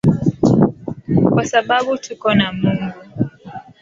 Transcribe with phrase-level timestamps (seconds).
[1.33, 2.99] Kwasababu tuko na Mungu